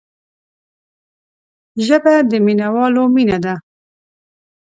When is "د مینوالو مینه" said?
2.29-3.37